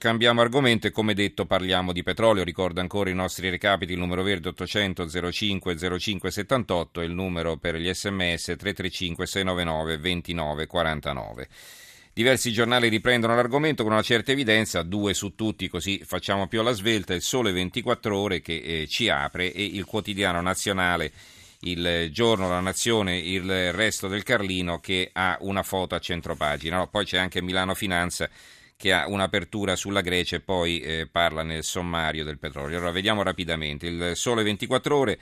Cambiamo 0.00 0.40
argomento 0.40 0.86
e 0.86 0.92
come 0.92 1.12
detto 1.12 1.44
parliamo 1.44 1.92
di 1.92 2.02
petrolio. 2.02 2.42
Ricordo 2.42 2.80
ancora 2.80 3.10
i 3.10 3.14
nostri 3.14 3.50
recapiti, 3.50 3.92
il 3.92 3.98
numero 3.98 4.22
verde 4.22 4.48
800 4.48 5.30
05 5.30 5.98
05 5.98 6.30
78 6.30 7.02
e 7.02 7.04
il 7.04 7.12
numero 7.12 7.58
per 7.58 7.76
gli 7.76 7.92
sms 7.92 8.54
335 8.56 9.26
699 9.26 9.98
29 9.98 10.66
49. 10.66 11.48
Diversi 12.14 12.50
giornali 12.50 12.88
riprendono 12.88 13.34
l'argomento 13.34 13.82
con 13.82 13.92
una 13.92 14.00
certa 14.00 14.32
evidenza, 14.32 14.80
due 14.80 15.12
su 15.12 15.34
tutti, 15.34 15.68
così 15.68 16.00
facciamo 16.02 16.46
più 16.46 16.60
alla 16.60 16.72
svelta, 16.72 17.12
il 17.12 17.20
Sole 17.20 17.52
24 17.52 18.16
ore 18.16 18.40
che 18.40 18.56
eh, 18.56 18.86
ci 18.86 19.10
apre 19.10 19.52
e 19.52 19.62
il 19.62 19.84
quotidiano 19.84 20.40
nazionale, 20.40 21.12
il 21.60 22.08
giorno, 22.10 22.48
la 22.48 22.60
nazione, 22.60 23.18
il 23.18 23.70
resto 23.74 24.08
del 24.08 24.22
Carlino 24.22 24.80
che 24.80 25.10
ha 25.12 25.36
una 25.42 25.62
foto 25.62 25.94
a 25.94 25.98
centropagina. 25.98 26.78
No, 26.78 26.88
poi 26.88 27.04
c'è 27.04 27.18
anche 27.18 27.42
Milano 27.42 27.74
Finanza 27.74 28.30
che 28.80 28.94
ha 28.94 29.06
un'apertura 29.06 29.76
sulla 29.76 30.00
Grecia 30.00 30.36
e 30.36 30.40
poi 30.40 30.80
eh, 30.80 31.06
parla 31.06 31.42
nel 31.42 31.64
sommario 31.64 32.24
del 32.24 32.38
petrolio. 32.38 32.78
Allora 32.78 32.92
vediamo 32.92 33.22
rapidamente. 33.22 33.86
Il 33.86 34.12
sole 34.14 34.42
24 34.42 34.96
ore. 34.96 35.18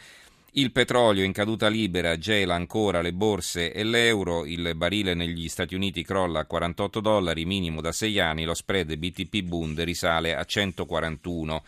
Il 0.52 0.70
petrolio 0.70 1.24
in 1.24 1.32
caduta 1.32 1.66
libera 1.66 2.16
gela 2.18 2.54
ancora 2.54 3.02
le 3.02 3.12
borse 3.12 3.72
e 3.72 3.82
l'euro, 3.82 4.46
il 4.46 4.74
barile 4.76 5.14
negli 5.14 5.48
Stati 5.48 5.74
Uniti 5.74 6.04
crolla 6.04 6.40
a 6.40 6.46
48 6.46 7.00
dollari, 7.00 7.44
minimo 7.44 7.80
da 7.80 7.90
6 7.90 8.20
anni, 8.20 8.44
lo 8.44 8.54
spread 8.54 8.94
BTP 8.94 9.42
Bund 9.42 9.80
risale 9.80 10.36
a 10.36 10.44
141 10.44 11.62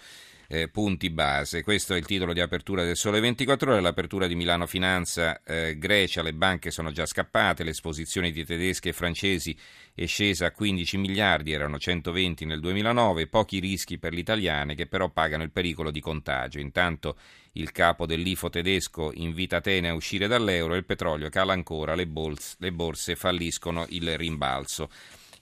eh, 0.52 0.66
punti 0.66 1.10
base. 1.10 1.62
Questo 1.62 1.94
è 1.94 1.96
il 1.96 2.04
titolo 2.04 2.32
di 2.32 2.40
apertura 2.40 2.82
del 2.82 2.96
Sole 2.96 3.20
24 3.20 3.70
Ore, 3.70 3.80
l'apertura 3.80 4.26
di 4.26 4.34
Milano 4.34 4.66
Finanza, 4.66 5.42
eh, 5.44 5.78
Grecia, 5.78 6.22
le 6.22 6.34
banche 6.34 6.72
sono 6.72 6.90
già 6.90 7.06
scappate, 7.06 7.62
l'esposizione 7.62 8.32
di 8.32 8.44
tedesche 8.44 8.88
e 8.88 8.92
francesi 8.92 9.56
è 9.94 10.06
scesa 10.06 10.46
a 10.46 10.50
15 10.50 10.96
miliardi, 10.98 11.52
erano 11.52 11.78
120 11.78 12.46
nel 12.46 12.58
2009, 12.58 13.28
pochi 13.28 13.60
rischi 13.60 13.98
per 13.98 14.12
gli 14.12 14.18
italiani 14.18 14.74
che 14.74 14.88
però 14.88 15.08
pagano 15.10 15.44
il 15.44 15.52
pericolo 15.52 15.92
di 15.92 16.00
contagio. 16.00 16.58
Intanto 16.58 17.16
il 17.52 17.70
capo 17.70 18.04
dell'IFO 18.04 18.50
tedesco 18.50 19.12
invita 19.14 19.58
Atene 19.58 19.90
a 19.90 19.94
uscire 19.94 20.26
dall'euro 20.26 20.74
e 20.74 20.78
il 20.78 20.84
petrolio 20.84 21.28
cala 21.28 21.52
ancora, 21.52 21.94
le, 21.94 22.08
borse, 22.08 22.56
le 22.58 22.72
borse 22.72 23.14
falliscono 23.14 23.86
il 23.90 24.18
rimbalzo. 24.18 24.90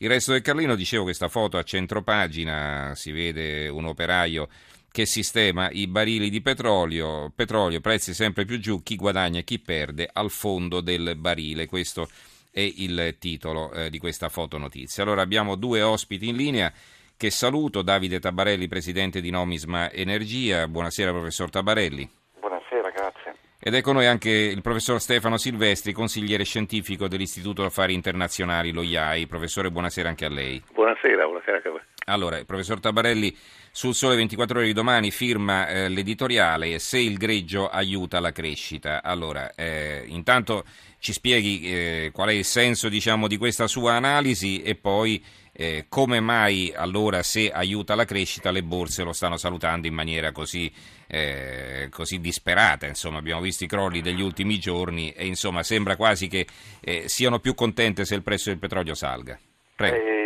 Il 0.00 0.08
resto 0.08 0.32
del 0.32 0.42
Carlino, 0.42 0.76
dicevo, 0.76 1.04
questa 1.04 1.28
foto 1.28 1.56
a 1.56 1.64
centropagina, 1.64 2.92
si 2.94 3.10
vede 3.10 3.68
un 3.68 3.86
operaio 3.86 4.48
che 4.90 5.06
sistema 5.06 5.70
i 5.70 5.86
barili 5.86 6.30
di 6.30 6.40
petrolio, 6.40 7.30
petrolio, 7.34 7.80
prezzi 7.80 8.14
sempre 8.14 8.44
più 8.44 8.58
giù, 8.58 8.82
chi 8.82 8.96
guadagna 8.96 9.40
e 9.40 9.44
chi 9.44 9.58
perde 9.58 10.08
al 10.12 10.30
fondo 10.30 10.80
del 10.80 11.14
barile. 11.16 11.66
Questo 11.66 12.08
è 12.50 12.60
il 12.60 13.16
titolo 13.18 13.72
eh, 13.72 13.90
di 13.90 13.98
questa 13.98 14.28
fotonotizia. 14.28 15.02
Allora 15.02 15.22
abbiamo 15.22 15.54
due 15.54 15.82
ospiti 15.82 16.28
in 16.28 16.36
linea 16.36 16.72
che 17.16 17.30
saluto, 17.30 17.82
Davide 17.82 18.20
Tabarelli, 18.20 18.68
presidente 18.68 19.20
di 19.20 19.30
Nomisma 19.30 19.90
Energia. 19.90 20.66
Buonasera 20.68 21.10
professor 21.10 21.50
Tabarelli. 21.50 22.08
Buonasera, 22.38 22.90
grazie. 22.90 23.34
Ed 23.60 23.74
è 23.74 23.80
con 23.80 23.94
noi 23.94 24.06
anche 24.06 24.30
il 24.30 24.62
professor 24.62 25.00
Stefano 25.00 25.36
Silvestri, 25.36 25.92
consigliere 25.92 26.44
scientifico 26.44 27.08
dell'Istituto 27.08 27.64
Affari 27.64 27.92
Internazionali, 27.92 28.70
lo 28.70 28.82
IAI. 28.82 29.26
Professore, 29.26 29.70
buonasera 29.70 30.08
anche 30.08 30.24
a 30.24 30.30
lei. 30.30 30.62
Buonasera, 30.72 31.24
buonasera 31.24 31.56
anche 31.56 31.68
a 31.68 31.70
voi. 31.72 31.80
Allora, 32.08 32.38
il 32.38 32.46
professor 32.46 32.80
Tabarelli 32.80 33.36
sul 33.70 33.94
Sole 33.94 34.16
24 34.16 34.58
Ore 34.58 34.66
di 34.66 34.72
domani 34.72 35.10
firma 35.10 35.68
eh, 35.68 35.88
l'editoriale 35.88 36.78
Se 36.78 36.98
il 36.98 37.16
greggio 37.16 37.68
aiuta 37.68 38.18
la 38.18 38.32
crescita. 38.32 39.02
Allora, 39.02 39.54
eh, 39.54 40.04
intanto 40.06 40.64
ci 40.98 41.12
spieghi 41.12 41.60
eh, 41.62 42.10
qual 42.12 42.30
è 42.30 42.32
il 42.32 42.44
senso 42.44 42.88
diciamo, 42.88 43.28
di 43.28 43.36
questa 43.36 43.66
sua 43.66 43.94
analisi 43.94 44.62
e 44.62 44.74
poi 44.74 45.22
eh, 45.52 45.86
come 45.88 46.20
mai 46.20 46.72
allora 46.74 47.22
se 47.22 47.50
aiuta 47.50 47.94
la 47.94 48.04
crescita 48.04 48.50
le 48.50 48.62
borse 48.62 49.02
lo 49.02 49.12
stanno 49.12 49.36
salutando 49.36 49.86
in 49.86 49.94
maniera 49.94 50.32
così, 50.32 50.72
eh, 51.06 51.88
così 51.90 52.20
disperata. 52.20 52.86
Insomma, 52.86 53.18
abbiamo 53.18 53.42
visto 53.42 53.64
i 53.64 53.68
crolli 53.68 54.00
degli 54.00 54.22
ultimi 54.22 54.58
giorni 54.58 55.10
e 55.12 55.26
insomma, 55.26 55.62
sembra 55.62 55.96
quasi 55.96 56.26
che 56.26 56.46
eh, 56.80 57.04
siano 57.06 57.38
più 57.38 57.54
contente 57.54 58.04
se 58.04 58.14
il 58.14 58.22
prezzo 58.22 58.48
del 58.48 58.58
petrolio 58.58 58.94
salga. 58.94 59.38
Prego 59.76 60.17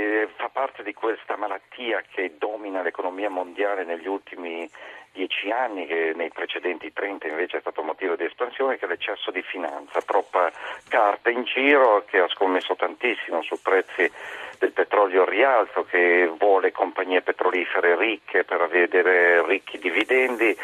parte 0.83 0.85
di 0.85 0.93
questa 0.93 1.37
malattia 1.37 2.03
che 2.11 2.35
domina 2.39 2.83
l'economia 2.83 3.31
mondiale 3.31 3.85
negli 3.85 4.07
ultimi 4.07 4.69
dieci 5.13 5.51
anni, 5.51 5.87
che 5.87 6.13
nei 6.15 6.31
precedenti 6.31 6.93
30 6.93 7.29
invece 7.29 7.59
è 7.59 7.61
stato 7.61 7.83
motivo 7.83 8.17
di 8.17 8.25
espansione, 8.25 8.77
che 8.77 8.87
è 8.87 8.89
l'eccesso 8.89 9.31
di 9.31 9.43
finanza, 9.43 10.01
troppa 10.03 10.51
carta 10.89 11.31
in 11.31 11.45
giro 11.45 12.05
che 12.07 12.19
ha 12.19 12.29
scommesso 12.29 12.75
tantissimo 12.75 13.43
su 13.43 13.61
prezzi 13.63 14.11
del 14.59 14.73
petrolio 14.73 15.23
al 15.23 15.29
rialzo, 15.29 15.85
che 15.85 16.31
vuole 16.39 16.73
compagnie 16.73 17.23
petrolifere 17.23 17.97
ricche 17.97 18.45
per 18.45 18.61
avere 18.61 19.47
ricchi 19.47 19.79
dividendi 19.79 20.57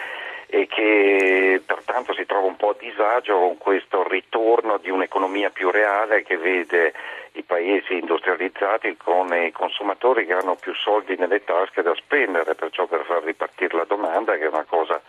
e 0.50 0.66
che 0.66 1.62
pertanto 1.64 2.14
si 2.14 2.24
trova 2.24 2.46
un 2.46 2.56
po' 2.56 2.70
a 2.70 2.76
disagio 2.78 3.38
con 3.38 3.58
questo 3.58 4.02
ritorno 4.08 4.78
di 4.78 4.88
un'economia 4.88 5.50
più 5.50 5.70
reale 5.70 6.22
che 6.22 6.38
vede 6.38 6.94
i 7.32 7.42
paesi 7.42 7.98
industrializzati 7.98 8.96
con 8.96 9.32
i 9.34 9.52
consumatori 9.52 10.26
che 10.26 10.32
hanno 10.32 10.56
più 10.56 10.74
soldi 10.74 11.16
nelle 11.16 11.44
tasche 11.44 11.82
da 11.82 11.94
spendere, 11.94 12.54
perciò 12.54 12.86
per 12.86 13.04
far 13.04 13.22
ripartire 13.22 13.76
la 13.76 13.84
domanda, 13.84 14.36
che 14.36 14.44
è 14.44 14.48
una 14.48 14.64
cosa 14.64 15.00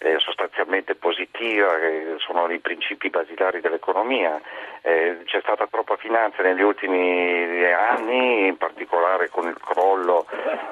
eh, 0.00 0.18
sostanzialmente 0.18 0.94
positiva, 0.94 1.78
che 1.78 2.16
sono 2.18 2.50
i 2.50 2.58
principi 2.58 3.08
basilari 3.08 3.60
dell'economia. 3.60 4.40
Eh, 4.82 5.18
c'è 5.24 5.40
stata 5.40 5.66
troppa 5.68 5.96
finanza 5.96 6.42
negli 6.42 6.62
ultimi 6.62 7.64
anni, 7.72 8.46
in 8.46 8.56
particolare 8.56 9.28
con 9.28 9.46
il 9.46 9.56
crollo, 9.58 10.26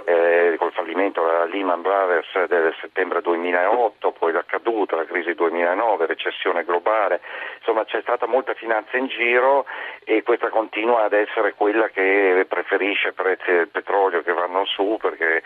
eh, 0.04 0.56
col 0.58 0.72
fallimento 0.88 1.22
della 1.22 1.44
Lehman 1.44 1.82
Brothers 1.82 2.46
del 2.46 2.74
settembre 2.80 3.20
2008, 3.20 4.12
poi 4.12 4.32
la 4.32 4.44
caduta, 4.46 4.96
la 4.96 5.04
crisi 5.04 5.34
2009, 5.34 6.06
recessione 6.06 6.64
globale, 6.64 7.20
insomma 7.58 7.84
c'è 7.84 8.00
stata 8.00 8.26
molta 8.26 8.54
finanza 8.54 8.96
in 8.96 9.06
giro 9.06 9.66
e 10.04 10.22
questa 10.22 10.48
continua 10.48 11.04
ad 11.04 11.12
essere 11.12 11.52
quella 11.54 11.88
che 11.88 12.46
preferisce 12.48 13.12
prezzi 13.12 13.50
del 13.50 13.68
petrolio 13.68 14.22
che 14.22 14.32
vanno 14.32 14.64
su 14.64 14.96
perché 14.98 15.42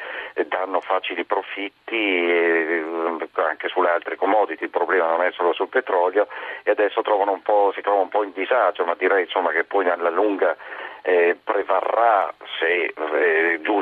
danno 0.47 0.81
facili 0.81 1.25
profitti 1.25 1.97
eh, 1.97 2.85
anche 3.33 3.69
sulle 3.69 3.91
altre 3.91 4.15
commodity, 4.15 4.65
il 4.65 4.71
problema 4.71 5.09
non 5.09 5.23
è 5.23 5.33
solo 5.33 5.53
sul 5.53 5.69
petrolio 5.69 6.29
e 6.63 6.71
adesso 6.71 7.01
si 7.01 7.03
trovano 7.03 7.33
un 7.33 8.09
po' 8.09 8.23
in 8.23 8.33
disagio, 8.33 8.85
ma 8.85 8.95
direi 8.95 9.23
insomma, 9.23 9.51
che 9.51 9.65
poi 9.65 9.89
alla 9.89 10.11
lunga 10.11 10.57
eh, 11.03 11.37
prevarrà, 11.43 12.33
se 12.61 12.95
giusta 13.61 13.82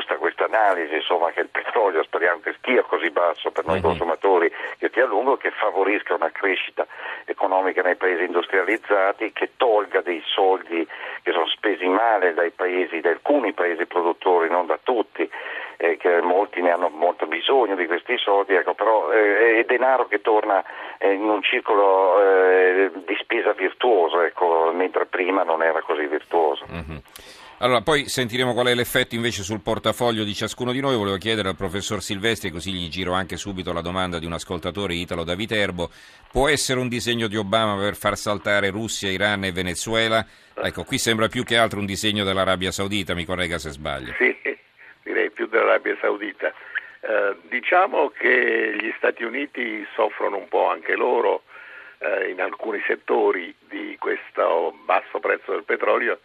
analisi, 0.51 0.95
insomma, 0.95 1.31
che 1.31 1.41
il 1.41 1.49
petrolio 1.49 2.03
speriamo 2.03 2.41
che 2.41 2.53
stia 2.59 2.83
così 2.83 3.09
basso 3.09 3.51
per 3.51 3.65
noi 3.65 3.77
uh-huh. 3.77 3.83
consumatori, 3.83 4.51
che 4.77 4.89
stia 4.89 5.05
a 5.05 5.07
lungo, 5.07 5.37
che 5.37 5.51
favorisca 5.51 6.15
una 6.15 6.31
crescita 6.31 6.85
economica 7.25 7.81
nei 7.81 7.95
paesi 7.95 8.23
industrializzati, 8.23 9.31
che 9.31 9.51
tolga 9.55 10.01
dei 10.01 10.21
soldi 10.25 10.87
che 11.23 11.31
sono 11.31 11.47
spesi 11.47 11.87
male 11.87 12.33
dai 12.33 12.51
paesi, 12.51 12.99
da 12.99 13.09
alcuni 13.09 13.53
paesi 13.53 13.85
produttori, 13.85 14.49
non 14.49 14.65
da 14.65 14.79
tutti, 14.81 15.29
eh, 15.77 15.97
che 15.97 16.21
molti 16.21 16.61
ne 16.61 16.71
hanno 16.71 16.89
molto 16.89 17.25
bisogno 17.25 17.75
di 17.75 17.87
questi 17.87 18.17
soldi, 18.17 18.53
ecco, 18.53 18.73
però 18.73 19.11
eh, 19.11 19.59
è 19.59 19.63
denaro 19.65 20.07
che 20.07 20.21
torna 20.21 20.63
eh, 20.97 21.13
in 21.13 21.27
un 21.27 21.41
circolo 21.41 22.21
eh, 22.21 22.91
di 23.05 23.15
spesa 23.19 23.53
virtuoso, 23.53 24.21
ecco, 24.21 24.71
mentre 24.73 25.05
prima 25.05 25.43
non 25.43 25.63
era 25.63 25.81
così 25.81 26.05
virtuoso. 26.05 26.65
Mm-hmm. 26.71 26.97
Allora, 27.63 27.81
poi 27.81 28.09
sentiremo 28.09 28.53
qual 28.53 28.65
è 28.65 28.73
l'effetto 28.73 29.13
invece 29.13 29.43
sul 29.43 29.61
portafoglio 29.61 30.23
di 30.23 30.33
ciascuno 30.33 30.71
di 30.71 30.79
noi. 30.79 30.95
Volevo 30.95 31.17
chiedere 31.17 31.47
al 31.47 31.55
professor 31.55 32.01
Silvestri, 32.01 32.49
così 32.49 32.71
gli 32.71 32.89
giro 32.89 33.13
anche 33.13 33.37
subito 33.37 33.71
la 33.71 33.81
domanda 33.81 34.17
di 34.17 34.25
un 34.25 34.33
ascoltatore 34.33 34.95
Italo 34.95 35.23
da 35.23 35.35
Viterbo. 35.35 35.91
Può 36.31 36.47
essere 36.47 36.79
un 36.79 36.87
disegno 36.87 37.27
di 37.27 37.37
Obama 37.37 37.79
per 37.79 37.95
far 37.95 38.17
saltare 38.17 38.71
Russia, 38.71 39.11
Iran 39.11 39.43
e 39.43 39.51
Venezuela? 39.51 40.25
Ecco, 40.55 40.83
qui 40.83 40.97
sembra 40.97 41.27
più 41.27 41.43
che 41.43 41.55
altro 41.55 41.77
un 41.77 41.85
disegno 41.85 42.23
dell'Arabia 42.23 42.71
Saudita, 42.71 43.13
mi 43.13 43.25
corregga 43.25 43.59
se 43.59 43.69
sbaglio. 43.69 44.13
Sì, 44.17 44.35
direi 45.03 45.29
più 45.29 45.45
dell'Arabia 45.45 45.95
Saudita. 46.01 46.51
Eh, 47.01 47.35
diciamo 47.47 48.09
che 48.09 48.75
gli 48.81 48.91
Stati 48.97 49.23
Uniti 49.23 49.85
soffrono 49.93 50.37
un 50.37 50.47
po' 50.47 50.67
anche 50.67 50.95
loro 50.95 51.43
eh, 51.99 52.31
in 52.31 52.41
alcuni 52.41 52.81
settori 52.87 53.53
di 53.69 53.95
questo 53.99 54.73
basso 54.83 55.19
prezzo 55.19 55.51
del 55.51 55.63
petrolio 55.63 56.19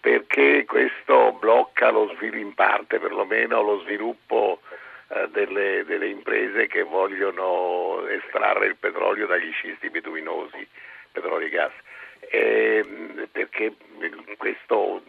perché 0.00 0.64
questo 0.66 1.32
blocca 1.32 1.90
lo 1.90 2.12
sviluppo, 2.16 2.36
in 2.36 2.54
parte 2.54 2.98
perlomeno 2.98 3.62
lo 3.62 3.80
sviluppo 3.80 4.60
eh, 5.08 5.28
delle, 5.30 5.84
delle, 5.84 6.08
imprese 6.08 6.66
che 6.66 6.82
vogliono 6.82 8.06
estrarre 8.08 8.66
il 8.66 8.76
petrolio 8.76 9.26
dagli 9.26 9.50
scisti 9.52 9.90
bituminosi, 9.90 10.66
petrolio 11.12 11.46
e 11.46 11.50
gas. 11.50 11.72
E, 12.20 12.84
perché 13.30 13.74
questo 14.36 15.02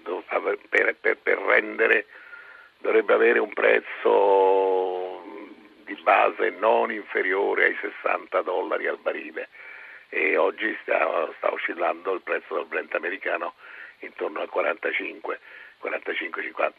per, 0.69 0.95
per, 0.99 1.17
per 1.17 1.37
rendere 1.39 2.05
dovrebbe 2.79 3.13
avere 3.13 3.39
un 3.39 3.51
prezzo 3.51 5.23
di 5.83 5.95
base 6.01 6.51
non 6.51 6.91
inferiore 6.91 7.65
ai 7.65 7.77
60 7.81 8.41
dollari 8.41 8.87
al 8.87 8.99
barile 8.99 9.49
e 10.09 10.37
oggi 10.37 10.77
sta, 10.81 11.29
sta 11.37 11.51
oscillando 11.51 12.13
il 12.13 12.21
prezzo 12.21 12.55
del 12.55 12.65
Brent 12.65 12.93
americano 12.95 13.53
intorno 13.99 14.41
al 14.41 14.49
45, 14.49 15.39
45-50. 15.81 16.71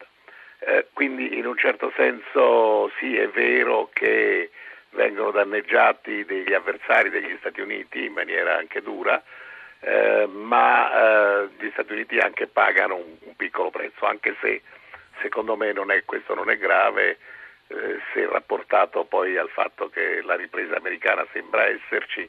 Eh, 0.62 0.86
quindi 0.92 1.38
in 1.38 1.46
un 1.46 1.56
certo 1.56 1.92
senso 1.96 2.90
sì, 2.98 3.16
è 3.16 3.28
vero 3.28 3.88
che 3.92 4.50
vengono 4.90 5.30
danneggiati 5.30 6.24
degli 6.24 6.52
avversari 6.52 7.10
degli 7.10 7.34
Stati 7.38 7.60
Uniti 7.60 8.04
in 8.04 8.12
maniera 8.12 8.56
anche 8.56 8.82
dura, 8.82 9.22
eh, 9.80 10.26
ma 10.26 11.42
eh, 11.42 11.48
gli 11.58 11.70
Stati 11.72 11.92
Uniti 11.92 12.18
anche 12.18 12.46
pagano 12.46 12.96
un, 12.96 13.16
un, 13.20 13.36
piccolo 13.36 13.70
prezzo, 13.70 14.04
anche 14.04 14.36
se 14.40 14.62
secondo 15.22 15.56
me 15.56 15.72
non 15.72 15.90
è, 15.90 16.04
questo 16.04 16.34
non 16.34 16.50
è 16.50 16.58
grave 16.58 17.18
eh, 17.68 18.00
se 18.12 18.26
rapportato 18.26 19.04
poi 19.04 19.36
al 19.36 19.48
fatto 19.48 19.88
che 19.88 20.20
la 20.22 20.34
ripresa 20.34 20.76
americana 20.76 21.26
sembra 21.32 21.66
esserci 21.66 22.28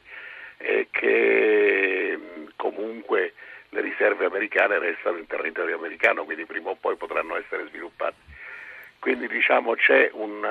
e 0.58 0.88
che 0.90 2.18
comunque 2.56 3.34
le 3.72 3.80
riserve 3.80 4.26
americane 4.26 4.78
restano 4.78 5.16
in 5.16 5.26
territorio 5.26 5.76
americano, 5.76 6.24
quindi 6.24 6.44
prima 6.44 6.70
o 6.70 6.76
poi 6.78 6.96
potranno 6.96 7.36
essere 7.36 7.66
sviluppate. 7.68 8.30
Quindi 8.98 9.26
diciamo 9.26 9.74
c'è 9.74 10.10
un, 10.12 10.46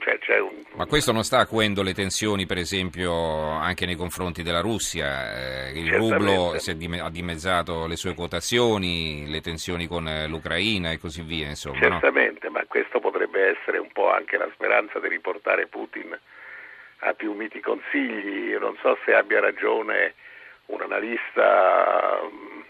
c'è, 0.00 0.18
c'è 0.18 0.38
un... 0.38 0.52
Ma 0.74 0.84
questo 0.84 1.12
non 1.12 1.22
sta 1.22 1.38
acuendo 1.38 1.82
le 1.82 1.94
tensioni 1.94 2.44
per 2.44 2.58
esempio 2.58 3.48
anche 3.48 3.86
nei 3.86 3.94
confronti 3.94 4.42
della 4.42 4.60
Russia? 4.60 5.68
Eh, 5.68 5.78
il 5.78 5.90
rublo 5.94 6.52
ha 6.52 7.10
dimezzato 7.10 7.86
le 7.86 7.96
sue 7.96 8.14
quotazioni, 8.14 9.30
le 9.30 9.40
tensioni 9.40 9.86
con 9.86 10.04
l'Ucraina 10.28 10.90
e 10.90 10.98
così 10.98 11.22
via. 11.22 11.46
Insomma, 11.46 11.78
Certamente, 11.78 12.48
no? 12.48 12.52
ma 12.52 12.64
questo 12.66 13.00
potrebbe 13.00 13.56
essere 13.56 13.78
un 13.78 13.90
po' 13.92 14.10
anche 14.10 14.36
la 14.36 14.50
speranza 14.52 14.98
di 14.98 15.08
riportare 15.08 15.66
Putin 15.66 16.18
a 16.98 17.14
più 17.14 17.32
miti 17.32 17.60
consigli. 17.60 18.48
Io 18.48 18.58
non 18.58 18.76
so 18.82 18.98
se 19.06 19.14
abbia 19.14 19.40
ragione 19.40 20.14
un 20.70 20.82
analista 20.82 22.20
mm, 22.22 22.60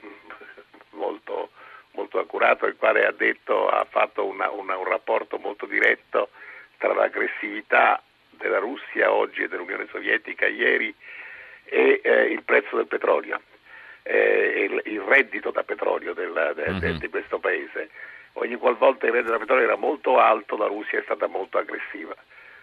molto, 0.91 1.51
molto 1.93 2.19
accurato, 2.19 2.67
il 2.67 2.77
quale 2.77 3.07
ha, 3.07 3.13
detto, 3.13 3.69
ha 3.69 3.87
fatto 3.89 4.25
una, 4.27 4.51
una, 4.51 4.77
un 4.77 4.85
rapporto 4.85 5.39
molto 5.39 5.67
diretto 5.67 6.31
tra 6.79 6.95
l'aggressività 6.95 8.03
della 8.31 8.59
Russia 8.59 9.13
oggi 9.13 9.43
e 9.43 9.49
dell'Unione 9.49 9.87
Sovietica 9.91 10.47
ieri 10.47 10.95
e 11.65 12.01
eh, 12.03 12.23
il 12.25 12.43
prezzo 12.43 12.77
del 12.77 12.87
petrolio, 12.87 13.41
eh, 14.03 14.69
il, 14.71 14.93
il, 14.93 15.01
reddito 15.01 15.51
da 15.51 15.63
petrolio 15.63 16.15
del, 16.15 16.33
de, 16.33 16.65
de, 16.65 16.71
mm-hmm. 16.71 16.97
di 16.97 17.09
questo 17.09 17.39
paese. 17.39 17.91
Ogni 18.35 18.57
qualvolta 18.57 19.07
il 19.07 19.13
reddito 19.13 19.33
da 19.33 19.39
petrolio 19.39 19.65
era 19.65 19.77
molto 19.77 20.19
alto, 20.19 20.57
la 20.57 20.67
Russia 20.67 20.99
è 20.99 21.03
stata 21.03 21.27
molto 21.27 21.59
aggressiva. 21.59 22.15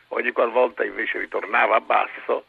Ogni 0.10 0.32
qualvolta 0.32 0.84
invece 0.84 1.20
ritornava 1.20 1.76
a 1.76 1.82
basso, 1.82 2.46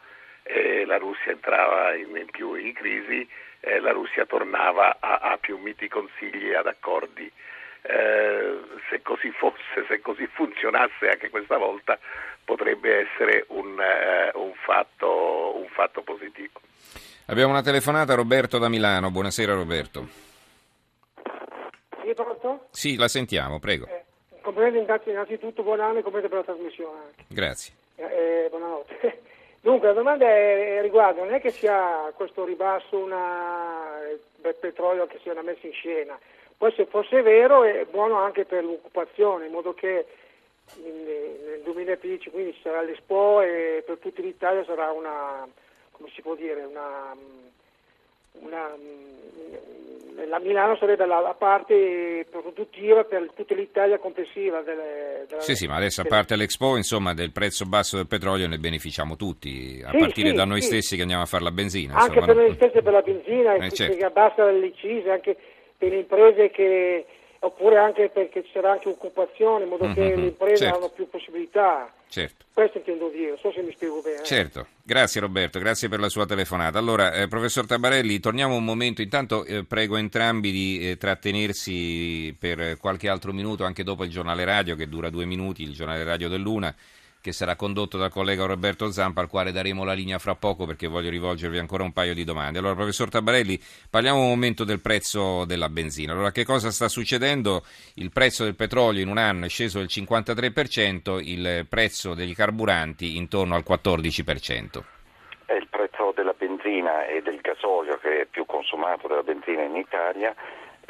eh, 0.48 0.84
la 0.86 0.96
Russia 0.96 1.30
entrava 1.30 1.94
in, 1.94 2.16
in 2.16 2.30
più 2.30 2.54
in 2.54 2.72
crisi, 2.72 3.28
eh, 3.60 3.80
la 3.80 3.92
Russia 3.92 4.24
tornava 4.24 4.96
a, 4.98 5.18
a, 5.18 5.36
più 5.36 5.58
miti 5.58 5.88
consigli 5.88 6.50
e 6.50 6.56
ad 6.56 6.66
accordi. 6.66 7.30
Eh, 7.82 8.58
se 8.90 9.02
così 9.02 9.30
fosse, 9.30 9.84
se 9.86 10.00
così 10.00 10.26
funzionasse 10.26 11.08
anche 11.08 11.30
questa 11.30 11.58
volta, 11.58 11.98
potrebbe 12.44 13.06
essere 13.06 13.44
un, 13.48 13.78
eh, 13.80 14.30
un, 14.34 14.52
fatto, 14.54 15.58
un 15.58 15.68
fatto 15.68 16.02
positivo. 16.02 16.60
Abbiamo 17.26 17.52
una 17.52 17.62
telefonata, 17.62 18.14
Roberto 18.14 18.58
da 18.58 18.68
Milano. 18.68 19.10
Buonasera 19.10 19.52
Roberto. 19.54 20.08
Sì, 22.02 22.14
pronto? 22.14 22.68
Sì, 22.70 22.96
la 22.96 23.08
sentiamo, 23.08 23.58
prego. 23.58 23.86
Eh, 23.86 24.04
complimenti 24.40 25.10
innanzitutto, 25.10 25.62
buon 25.62 25.80
anno 25.80 25.98
e 25.98 26.02
complimenti 26.02 26.34
per 26.34 26.38
la 26.38 26.52
trasmissione. 26.52 27.00
Anche. 27.04 27.24
Grazie. 27.28 27.74
Eh, 27.96 28.46
buonanotte. 28.48 29.36
Dunque, 29.60 29.88
la 29.88 29.94
domanda 29.94 30.26
è 30.26 30.80
riguardo, 30.80 31.24
non 31.24 31.34
è 31.34 31.40
che 31.40 31.50
sia 31.50 32.12
questo 32.14 32.44
ribasso 32.44 32.96
una, 32.96 33.98
del 34.36 34.54
petrolio 34.54 35.06
che 35.06 35.18
sia 35.22 35.32
una 35.32 35.42
messa 35.42 35.66
in 35.66 35.72
scena, 35.72 36.18
poi 36.56 36.72
se 36.72 36.86
fosse 36.86 37.22
vero 37.22 37.64
è 37.64 37.84
buono 37.84 38.16
anche 38.16 38.44
per 38.44 38.64
l'occupazione, 38.64 39.46
in 39.46 39.52
modo 39.52 39.74
che 39.74 40.06
nel 40.76 41.60
2015 41.64 42.30
quindi 42.30 42.52
ci 42.54 42.60
sarà 42.62 42.82
l'Expo 42.82 43.40
e 43.40 43.82
per 43.84 43.98
tutta 43.98 44.22
l'Italia 44.22 44.64
sarà 44.64 44.90
una, 44.90 45.46
come 45.92 46.08
si 46.10 46.22
può 46.22 46.34
dire, 46.34 46.64
una, 46.64 47.14
una 48.40 48.74
la 50.26 50.40
Milano 50.40 50.76
sarebbe 50.76 51.06
la, 51.06 51.20
la, 51.20 51.34
parte 51.34 52.26
produttiva 52.30 53.04
per 53.04 53.30
tutta 53.34 53.54
l'Italia 53.54 53.98
complessiva. 53.98 54.62
Delle, 54.62 55.26
della, 55.28 55.40
sì, 55.40 55.54
sì, 55.54 55.66
ma 55.66 55.76
adesso 55.76 56.00
a 56.00 56.04
parte 56.04 56.36
l'Expo, 56.36 56.76
insomma, 56.76 57.14
del 57.14 57.30
prezzo 57.30 57.64
basso 57.66 57.96
del 57.96 58.06
petrolio 58.06 58.48
ne 58.48 58.58
beneficiamo 58.58 59.16
tutti, 59.16 59.80
a 59.84 59.90
sì, 59.90 59.98
partire 59.98 60.30
sì, 60.30 60.34
da 60.34 60.44
noi 60.44 60.60
sì. 60.60 60.66
stessi 60.68 60.96
che 60.96 61.02
andiamo 61.02 61.22
a 61.22 61.26
fare 61.26 61.44
la 61.44 61.52
benzina. 61.52 61.94
Anche 61.94 62.18
insomma, 62.18 62.26
per 62.26 62.36
no? 62.36 62.42
noi 62.42 62.54
stessi 62.54 62.82
per 62.82 62.92
la 62.92 63.02
benzina, 63.02 63.54
eh, 63.54 63.70
certo. 63.70 63.96
che 63.96 64.04
abbassa 64.04 64.50
le 64.50 64.66
incise, 64.66 65.10
anche 65.10 65.36
per 65.76 65.90
le 65.90 65.98
imprese 65.98 66.50
che 66.50 67.06
oppure 67.40 67.76
anche 67.76 68.08
perché 68.08 68.44
sarà 68.52 68.72
anche 68.72 68.88
occupazione, 68.88 69.64
in 69.64 69.70
modo 69.70 69.84
mm-hmm, 69.84 69.94
che 69.94 70.16
le 70.16 70.26
imprese 70.26 70.56
certo. 70.56 70.76
hanno 70.76 70.88
più 70.88 71.08
possibilità. 71.08 71.92
Certo. 72.08 72.46
Questo 72.52 72.78
intendo 72.78 73.08
dire, 73.10 73.28
non 73.28 73.38
so 73.38 73.52
se 73.52 73.60
mi 73.62 73.72
spiego 73.72 74.00
bene. 74.00 74.22
Certo, 74.24 74.66
grazie 74.82 75.20
Roberto, 75.20 75.58
grazie 75.58 75.88
per 75.88 76.00
la 76.00 76.08
sua 76.08 76.26
telefonata. 76.26 76.78
Allora, 76.78 77.12
eh, 77.12 77.28
professor 77.28 77.66
Tabarelli, 77.66 78.18
torniamo 78.18 78.56
un 78.56 78.64
momento, 78.64 79.02
intanto 79.02 79.44
eh, 79.44 79.64
prego 79.64 79.96
entrambi 79.96 80.50
di 80.50 80.90
eh, 80.90 80.96
trattenersi 80.96 82.34
per 82.38 82.78
qualche 82.78 83.08
altro 83.08 83.32
minuto, 83.32 83.64
anche 83.64 83.84
dopo 83.84 84.04
il 84.04 84.10
giornale 84.10 84.44
radio 84.44 84.74
che 84.74 84.88
dura 84.88 85.10
due 85.10 85.26
minuti, 85.26 85.62
il 85.62 85.74
giornale 85.74 86.02
radio 86.04 86.28
dell'una 86.28 86.74
che 87.20 87.32
sarà 87.32 87.56
condotto 87.56 87.98
dal 87.98 88.10
collega 88.10 88.46
Roberto 88.46 88.90
Zampa, 88.90 89.20
al 89.20 89.28
quale 89.28 89.52
daremo 89.52 89.84
la 89.84 89.92
linea 89.92 90.18
fra 90.18 90.34
poco 90.34 90.66
perché 90.66 90.86
voglio 90.86 91.10
rivolgervi 91.10 91.58
ancora 91.58 91.82
un 91.82 91.92
paio 91.92 92.14
di 92.14 92.24
domande. 92.24 92.58
Allora, 92.58 92.74
professor 92.74 93.08
Tabarelli, 93.08 93.60
parliamo 93.90 94.20
un 94.20 94.28
momento 94.28 94.64
del 94.64 94.80
prezzo 94.80 95.44
della 95.44 95.68
benzina. 95.68 96.12
Allora, 96.12 96.30
che 96.30 96.44
cosa 96.44 96.70
sta 96.70 96.88
succedendo? 96.88 97.64
Il 97.94 98.10
prezzo 98.12 98.44
del 98.44 98.54
petrolio 98.54 99.02
in 99.02 99.08
un 99.08 99.18
anno 99.18 99.46
è 99.46 99.48
sceso 99.48 99.78
del 99.78 99.88
53%, 99.90 101.20
il 101.22 101.66
prezzo 101.68 102.14
degli 102.14 102.34
carburanti 102.34 103.16
intorno 103.16 103.54
al 103.54 103.64
14%. 103.66 104.82
È 105.44 105.54
il 105.54 105.66
prezzo 105.68 106.12
della 106.14 106.34
benzina 106.36 107.06
e 107.06 107.22
del 107.22 107.40
gasolio 107.40 107.98
che 107.98 108.22
è 108.22 108.26
più 108.26 108.44
consumato 108.44 109.08
della 109.08 109.22
benzina 109.22 109.62
in 109.62 109.76
Italia 109.76 110.34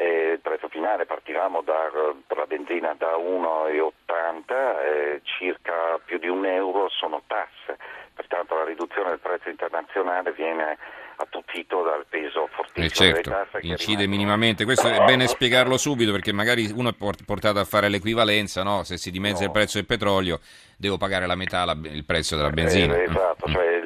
eh, 0.01 0.33
il 0.35 0.41
prezzo 0.41 0.69
finale 0.69 1.07
partivamo 1.07 1.61
da, 1.63 1.91
per 2.25 2.37
la 2.37 2.47
benzina 2.47 2.95
da 2.97 3.17
1,80, 3.17 4.81
eh, 4.81 5.21
circa 5.25 5.99
più 6.05 6.19
di 6.19 6.29
un 6.29 6.47
euro 6.47 6.89
sono 6.89 7.23
tasse, 7.27 7.77
pertanto 8.15 8.55
la 8.55 8.65
riduzione 8.65 9.09
del 9.11 9.19
prezzo 9.19 9.49
internazionale 9.49 10.33
viene 10.33 10.79
attutito 11.17 11.83
dal 11.83 12.07
peso 12.09 12.49
fortissimo 12.53 12.85
eh 12.85 13.13
certo, 13.13 13.31
delle 13.31 13.47
tasse. 13.51 13.67
Incide 13.67 14.07
minimamente, 14.07 14.65
questo 14.65 14.87
è 14.87 15.05
bene 15.05 15.27
spiegarlo 15.27 15.77
subito 15.77 16.13
perché 16.13 16.33
magari 16.33 16.71
uno 16.73 16.91
è 16.91 16.95
portato 16.95 17.59
a 17.59 17.65
fare 17.65 17.89
l'equivalenza, 17.89 18.63
no? 18.63 18.85
se 18.85 18.99
si 18.99 19.11
dimezza 19.11 19.41
no. 19.41 19.47
il 19.47 19.51
prezzo 19.51 19.79
del 19.79 19.87
petrolio 19.87 20.39
devo 20.77 20.97
pagare 20.97 21.27
la 21.27 21.35
metà 21.35 21.65
la, 21.65 21.77
il 21.83 22.05
prezzo 22.05 22.37
della 22.37 22.51
benzina. 22.51 22.95
Eh, 22.95 23.03
esatto, 23.03 23.49
mm. 23.49 23.53
cioè, 23.53 23.81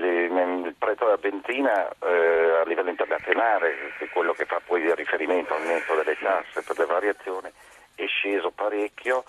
della 1.12 1.16
benzina 1.16 1.88
eh, 1.88 2.60
a 2.60 2.64
livello 2.64 2.90
internazionale, 2.90 3.92
che 3.98 4.04
è 4.04 4.08
quello 4.08 4.32
che 4.32 4.44
fa 4.44 4.60
poi 4.64 4.82
il 4.82 4.94
riferimento 4.94 5.54
aumento 5.54 5.94
delle 5.94 6.16
tasse 6.18 6.62
per 6.62 6.78
le 6.78 6.86
variazioni, 6.86 7.50
è 7.94 8.06
sceso 8.06 8.50
parecchio, 8.50 9.24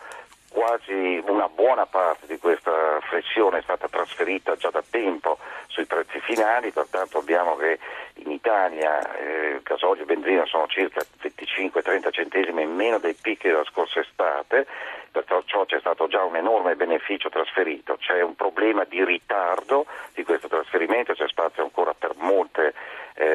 quasi 0.49 1.21
una 1.27 1.49
buona 1.49 1.85
parte 1.85 2.27
di 2.27 2.37
questa 2.37 2.99
flessione 3.09 3.57
è 3.57 3.61
stata 3.63 3.87
trasferita 3.87 4.55
già 4.55 4.69
da 4.69 4.83
tempo 4.87 5.39
sui 5.67 5.85
prezzi 5.85 6.19
finali, 6.19 6.71
pertanto 6.71 7.17
abbiamo 7.17 7.55
che 7.55 7.79
in 8.15 8.31
Italia 8.31 8.99
eh, 9.17 9.61
gasolio 9.63 10.03
e 10.03 10.05
benzina 10.05 10.45
sono 10.45 10.67
circa 10.67 11.01
25-30 11.21 12.11
centesimi 12.11 12.63
in 12.63 12.73
meno 12.73 12.99
dei 12.99 13.15
picchi 13.19 13.47
della 13.47 13.65
scorsa 13.65 13.99
estate, 13.99 14.65
perciò 15.11 15.65
c'è 15.65 15.79
stato 15.79 16.07
già 16.07 16.23
un 16.23 16.35
enorme 16.35 16.75
beneficio 16.75 17.29
trasferito, 17.29 17.97
c'è 17.97 18.21
un 18.21 18.35
problema 18.35 18.83
di 18.83 19.03
ritardo 19.03 19.85
di 20.13 20.23
questo 20.23 20.47
trasferimento, 20.47 21.13
c'è 21.13 21.27
spazio 21.27 21.63
ancora 21.63 21.93
per 21.93 22.13
molte 22.17 22.73
eh, 23.15 23.27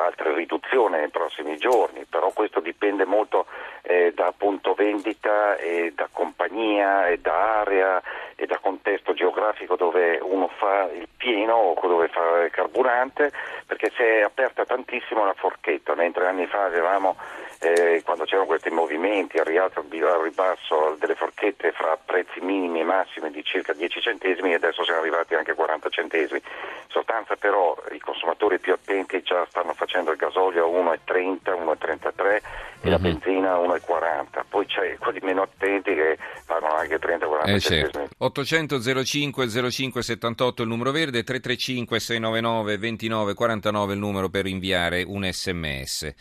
altre 0.00 0.34
riduzioni 0.34 0.96
nei 0.96 1.08
prossimi 1.08 1.56
giorni, 1.56 2.04
però 2.08 2.30
questo 2.30 2.60
dipende 2.60 3.04
molto 3.04 3.46
eh, 3.82 4.12
da 4.14 4.32
punto 4.36 4.74
vendita 4.74 5.56
e 5.56 5.92
da 5.94 6.08
compagnia 6.10 7.08
e 7.08 7.18
da 7.18 7.60
area 7.60 8.02
e 8.34 8.46
da 8.46 8.58
contesto 8.58 9.14
geografico 9.14 9.76
dove 9.76 10.18
uno 10.20 10.48
fa 10.56 10.90
il 10.92 11.08
pieno 11.16 11.54
o 11.54 11.86
dove 11.86 12.08
fa 12.08 12.44
il 12.44 12.50
carburante, 12.50 13.32
perché 13.66 13.90
si 13.94 14.02
è 14.02 14.25
aperta 14.26 14.64
tantissimo 14.64 15.24
la 15.24 15.34
forchetta, 15.34 15.94
mentre 15.94 16.26
anni 16.26 16.46
fa 16.46 16.64
avevamo 16.64 17.16
eh, 17.72 18.02
quando 18.02 18.24
c'erano 18.24 18.46
questi 18.46 18.70
movimenti 18.70 19.38
al 19.38 19.44
rialzo 19.44 19.80
al 19.80 20.22
ribasso 20.22 20.96
delle 20.98 21.14
forchette 21.14 21.72
fra 21.72 21.98
prezzi 22.02 22.40
minimi 22.40 22.80
e 22.80 22.84
massimi 22.84 23.30
di 23.30 23.42
circa 23.44 23.72
10 23.72 24.00
centesimi 24.00 24.52
e 24.52 24.54
adesso 24.54 24.84
siamo 24.84 25.00
arrivati 25.00 25.34
anche 25.34 25.52
a 25.52 25.54
40 25.54 25.88
centesimi. 25.88 26.40
In 26.44 26.88
sostanza 26.88 27.36
però 27.36 27.76
i 27.92 27.98
consumatori 27.98 28.58
più 28.58 28.72
attenti 28.72 29.22
già 29.22 29.46
stanno 29.48 29.74
facendo 29.74 30.10
il 30.10 30.16
gasolio 30.16 30.64
a 30.64 30.98
1,30, 31.08 31.52
1,33 31.52 32.40
e 32.82 32.90
la 32.90 32.98
mhm. 32.98 33.02
benzina 33.02 33.54
a 33.54 33.58
1,40. 33.58 34.44
Poi 34.48 34.66
c'è 34.66 34.96
quelli 34.98 35.20
meno 35.22 35.42
attenti 35.42 35.94
che 35.94 36.18
pagano 36.46 36.74
anche 36.74 36.98
30-40 36.98 37.48
eh, 37.48 37.60
centesimi. 37.60 37.90
Certo. 37.90 38.08
800 38.18 39.04
05 39.04 39.70
05 39.70 40.02
78 40.02 40.62
il 40.62 40.68
numero 40.68 40.90
verde, 40.90 41.22
335 41.22 41.98
699 41.98 42.78
29 42.78 43.34
49 43.34 43.92
il 43.92 43.98
numero 43.98 44.28
per 44.28 44.46
inviare 44.46 45.02
un 45.06 45.28
sms. 45.30 46.14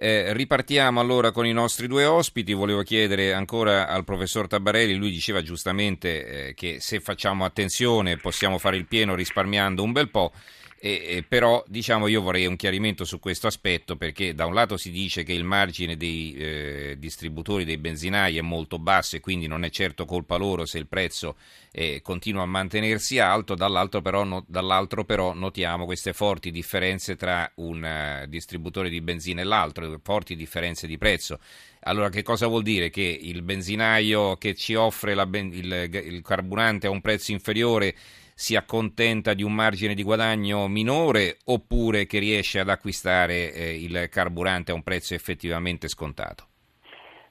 Eh, 0.00 0.32
ripartiamo 0.32 1.00
allora 1.00 1.32
con 1.32 1.44
i 1.44 1.52
nostri 1.52 1.88
due 1.88 2.04
ospiti. 2.04 2.52
Volevo 2.52 2.82
chiedere 2.82 3.32
ancora 3.32 3.88
al 3.88 4.04
professor 4.04 4.46
Tabarelli, 4.46 4.94
lui 4.94 5.10
diceva 5.10 5.42
giustamente 5.42 6.48
eh, 6.48 6.54
che 6.54 6.76
se 6.78 7.00
facciamo 7.00 7.44
attenzione 7.44 8.16
possiamo 8.16 8.58
fare 8.58 8.76
il 8.76 8.86
pieno 8.86 9.16
risparmiando 9.16 9.82
un 9.82 9.90
bel 9.90 10.08
po'. 10.08 10.32
E, 10.80 11.24
però 11.26 11.64
diciamo 11.66 12.06
io 12.06 12.22
vorrei 12.22 12.46
un 12.46 12.54
chiarimento 12.54 13.04
su 13.04 13.18
questo 13.18 13.48
aspetto 13.48 13.96
perché 13.96 14.32
da 14.32 14.46
un 14.46 14.54
lato 14.54 14.76
si 14.76 14.92
dice 14.92 15.24
che 15.24 15.32
il 15.32 15.42
margine 15.42 15.96
dei 15.96 16.34
eh, 16.34 16.96
distributori 16.98 17.64
dei 17.64 17.78
benzinai 17.78 18.38
è 18.38 18.42
molto 18.42 18.78
basso 18.78 19.16
e 19.16 19.20
quindi 19.20 19.48
non 19.48 19.64
è 19.64 19.70
certo 19.70 20.04
colpa 20.04 20.36
loro 20.36 20.66
se 20.66 20.78
il 20.78 20.86
prezzo 20.86 21.34
eh, 21.72 22.00
continua 22.02 22.42
a 22.42 22.46
mantenersi 22.46 23.18
alto, 23.18 23.54
dall'altro 23.54 24.00
però, 24.00 24.24
no, 24.24 24.44
dall'altro 24.46 25.04
però, 25.04 25.34
notiamo 25.34 25.84
queste 25.84 26.12
forti 26.12 26.50
differenze 26.50 27.16
tra 27.16 27.50
un 27.56 28.22
uh, 28.22 28.26
distributore 28.26 28.88
di 28.88 29.00
benzina 29.00 29.40
e 29.40 29.44
l'altro, 29.44 30.00
forti 30.02 30.36
differenze 30.36 30.86
di 30.86 30.98
prezzo. 30.98 31.38
Allora 31.82 32.08
che 32.08 32.22
cosa 32.22 32.46
vuol 32.46 32.62
dire? 32.62 32.90
Che 32.90 33.02
il 33.02 33.42
benzinaio 33.42 34.36
che 34.36 34.54
ci 34.54 34.74
offre 34.74 35.14
ben- 35.26 35.52
il, 35.52 35.88
il 35.92 36.22
carburante 36.22 36.86
a 36.86 36.90
un 36.90 37.00
prezzo 37.00 37.32
inferiore 37.32 37.94
si 38.40 38.54
accontenta 38.54 39.34
di 39.34 39.42
un 39.42 39.52
margine 39.52 39.94
di 39.94 40.04
guadagno 40.04 40.68
minore 40.68 41.38
oppure 41.46 42.06
che 42.06 42.20
riesce 42.20 42.60
ad 42.60 42.68
acquistare 42.68 43.52
eh, 43.52 43.74
il 43.74 44.08
carburante 44.08 44.70
a 44.70 44.76
un 44.76 44.84
prezzo 44.84 45.14
effettivamente 45.14 45.88
scontato? 45.88 46.46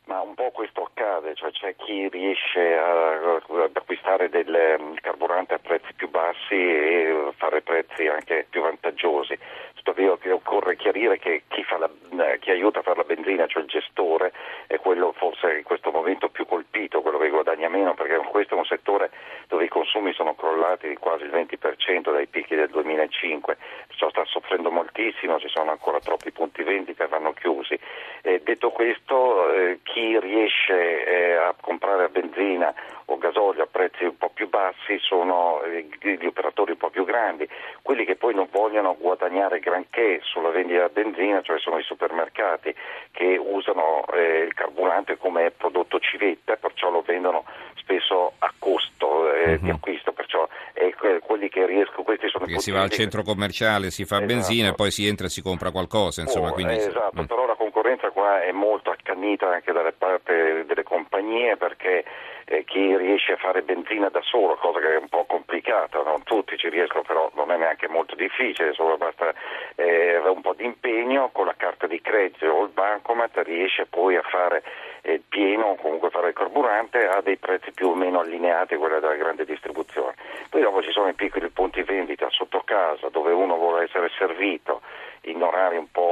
Ma 0.08 0.20
un 0.20 0.36
po' 0.36 0.52
questo 0.52 0.84
accade, 0.84 1.34
cioè 1.36 1.52
c'è 1.52 1.76
chi 1.78 2.10
riesce 2.10 2.76
a, 2.76 3.36
ad 3.36 3.72
acquistare 3.74 4.28
del 4.28 4.76
mm, 4.82 4.96
carburante 5.02 5.54
a 5.54 5.60
prezzi 5.60 5.94
più 5.96 6.10
bassi 6.10 6.56
e 6.56 7.32
fare 7.38 7.62
prezzi 7.62 8.08
anche 8.08 8.46
più 8.50 8.62
vantaggiosi. 8.62 9.38
Tuttavia 9.76 10.12
occorre 10.12 10.76
chiarire 10.76 11.18
che 11.20 11.44
chi, 11.48 11.64
la, 11.80 11.90
eh, 12.34 12.40
chi, 12.40 12.52
aiuta 12.52 12.80
a 12.80 12.82
fare 12.82 12.98
la 12.98 13.04
benzina, 13.04 13.48
cioè 13.48 13.62
il 13.62 13.70
gestore, 13.70 14.34
è 14.68 14.78
quello 14.80 15.14
forse 15.14 15.58
in 15.58 15.64
questo 15.64 15.92
momento 15.92 16.28
più 16.28 16.46
colpito, 16.46 17.02
quello 17.02 17.18
che 17.18 17.30
guadagna 17.30 17.70
meno, 17.70 17.94
perché 17.94 18.18
questo 18.18 18.56
è 18.56 18.58
un 18.58 18.66
settore 18.66 19.12
dove 19.48 19.64
i 19.64 19.70
consumi 19.70 20.14
sono 20.14 20.36
crollati 20.36 20.88
di 20.88 20.96
quasi 20.98 21.24
il 21.24 21.32
20% 21.32 22.12
dai 22.12 22.28
picchi 22.28 22.56
del 22.56 22.70
2005, 22.70 23.58
perciò 23.88 24.10
sta 24.10 24.24
soffrendo 24.26 24.72
moltissimo, 24.72 25.40
ci 25.40 25.48
sono 25.48 25.72
ancora 25.72 26.00
troppi 26.00 26.32
punti 26.32 26.64
vendita, 26.64 27.08
vanno 27.08 27.34
chiusi. 27.34 27.80
Eh, 28.22 28.42
detto 28.44 28.72
questo, 28.72 29.52
eh, 29.54 29.80
chi 29.84 30.20
riesce 30.20 31.06
eh, 31.06 31.34
a 31.34 31.56
comprare 31.60 32.10
benzina 32.10 32.74
o 33.06 33.18
gasolio 33.18 33.64
a 33.64 33.68
prezzi 33.68 34.04
un 34.04 34.18
po' 34.18 34.30
più 34.30 34.50
bassi 34.50 35.00
sono 35.00 35.62
eh, 35.64 35.88
gli 36.02 36.26
operatori 36.26 36.72
un 36.72 36.78
po' 36.78 36.90
più 36.90 37.06
grandi, 37.06 37.48
quelli 37.82 38.06
che 38.06 38.16
poi 38.16 38.34
non 38.34 38.48
vogliono 38.52 38.98
guadagnare 39.00 39.60
granché 39.60 40.20
sulla 40.24 40.47
vendita 40.58 40.88
della 40.88 40.90
benzina, 40.90 41.42
cioè 41.42 41.60
sono 41.60 41.78
i 41.78 41.84
supermercati 41.84 42.74
che 43.12 43.38
usano 43.38 44.06
eh, 44.14 44.44
il 44.44 44.54
carburante 44.54 45.18
come 45.18 45.52
prodotto 45.52 46.00
civetta, 46.00 46.56
perciò 46.56 46.90
lo 46.90 47.02
vendono 47.02 47.46
spesso 47.76 48.34
a 48.40 48.52
costo 48.58 49.32
eh, 49.34 49.54
uh-huh. 49.54 49.58
di 49.58 49.68
mhm. 49.68 49.76
acquisto, 49.76 50.12
perciò 50.12 50.48
eh, 50.74 50.94
quelli 51.22 51.50
che 51.50 51.66
riescono, 51.66 52.04
questi 52.04 52.28
sono 52.30 52.46
Perché 52.46 52.60
si 52.60 52.72
va 52.72 52.82
al 52.82 52.90
centro 52.90 53.24
commerciale, 53.24 53.92
si 53.92 54.06
fa 54.06 54.18
esatto. 54.18 54.34
benzina 54.34 54.70
e 54.70 54.74
poi 54.74 54.92
si 54.92 55.08
entra 55.08 55.28
e 55.28 55.30
si 55.30 55.42
compra 55.42 55.72
qualcosa, 55.72 56.22
insomma. 56.22 56.50
Oh, 56.50 56.54
quindi... 56.54 56.76
Esatto, 56.76 57.22
mm. 57.22 57.26
però 57.26 57.46
la 57.46 57.56
concorrenza 57.56 58.10
qua 58.10 58.42
è 58.42 58.52
molto 58.52 58.92
accannita 58.92 59.50
anche 59.50 59.72
dalle 59.72 59.94
parti 59.94 60.34
delle 60.66 60.84
compagnie 60.84 61.56
perché 61.58 62.04
eh, 62.50 62.64
chi 62.64 62.96
riesce 62.96 63.34
a 63.34 63.38
fare 63.38 63.62
benzina 63.62 64.08
da 64.08 64.22
solo, 64.22 64.56
cosa 64.56 64.80
che 64.80 64.94
è 64.94 64.98
un 64.98 65.10
po' 65.10 65.26
complicata, 65.26 66.02
non 66.04 66.24
tutti 66.24 66.58
ci 66.58 66.70
riescono, 66.70 67.04
però 67.04 67.30
non 67.36 67.52
è 67.52 67.58
neanche 67.58 67.90
molto 67.90 68.16
difficile, 68.16 68.74
solo 68.74 68.96
basta 68.96 69.34
eh, 69.76 70.18
un 70.18 70.40
po' 70.40 70.54
di 70.54 70.64
impegno 70.64 71.30
con 71.34 71.46
la 71.46 71.56
carta 71.58 71.88
di 71.88 72.00
credito 72.00 72.48
o 72.48 72.64
il 72.64 72.70
bancomat 72.70 73.38
riesce 73.44 73.86
poi 73.86 74.16
a 74.16 74.22
fare 74.22 74.64
il 75.04 75.22
pieno 75.28 75.66
o 75.66 75.76
comunque 75.76 76.10
fare 76.10 76.30
il 76.30 76.34
carburante 76.34 77.06
a 77.08 77.22
dei 77.22 77.38
prezzi 77.38 77.72
più 77.72 77.90
o 77.90 77.96
meno 77.96 78.20
allineati 78.20 78.76
a 78.76 78.78
quelli 78.78 79.00
della 79.00 79.16
grande 79.16 79.44
distribuzione. 79.44 80.16
Poi 80.50 80.62
dopo 80.62 80.82
ci 80.82 80.92
sono 80.92 81.10
i 81.10 81.14
piccoli 81.14 81.50
punti 81.50 81.84
vendita 81.84 82.28
sotto 82.30 82.62
casa 82.64 83.10
dove 83.10 83.32
uno 83.34 83.56
vuole 83.58 83.84
essere 83.84 84.10
servito 84.18 84.82
in 85.24 85.42
orari 85.44 85.78
un 85.78 85.92
po' 85.92 86.07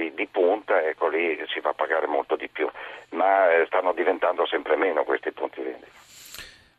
di, 0.00 0.14
di 0.14 0.26
punta, 0.26 0.82
ecco 0.86 1.08
lì 1.08 1.36
si 1.52 1.60
fa 1.60 1.72
pagare 1.72 2.06
molto 2.06 2.36
di 2.36 2.48
più, 2.48 2.68
ma 3.10 3.50
eh, 3.52 3.66
stanno 3.66 3.92
diventando 3.92 4.46
sempre 4.46 4.76
meno 4.76 5.04
questi 5.04 5.32
punti 5.32 5.60
vendita. 5.60 5.98